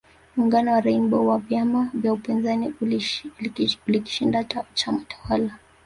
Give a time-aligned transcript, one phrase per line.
[0.35, 2.73] Muungano wa Rainbow wa vyama vya upinzani
[3.71, 4.43] ulikishinda
[4.73, 5.57] chama tawala